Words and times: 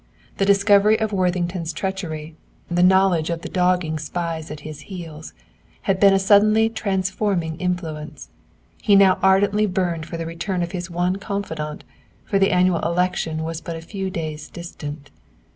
The 0.37 0.45
discovery 0.47 0.99
of 0.99 1.13
Worthington's 1.13 1.71
treachery, 1.71 2.35
the 2.71 2.81
knowledge 2.81 3.29
of 3.29 3.43
the 3.43 3.49
dogging 3.49 3.99
spies 3.99 4.49
at 4.49 4.61
his 4.61 4.79
heels, 4.89 5.33
had 5.83 5.99
been 5.99 6.11
a 6.11 6.17
suddenly 6.17 6.69
transforming 6.69 7.55
influence. 7.57 8.29
He 8.81 8.95
now 8.95 9.19
ardently 9.21 9.67
burned 9.67 10.07
for 10.07 10.17
the 10.17 10.25
return 10.25 10.63
of 10.63 10.71
his 10.71 10.89
one 10.89 11.17
confidant, 11.17 11.83
for 12.25 12.39
the 12.39 12.49
annual 12.49 12.79
election 12.79 13.43
was 13.43 13.61
but 13.61 13.75
a 13.75 13.81
few 13.81 14.09
days 14.09 14.49
distant. 14.49 15.11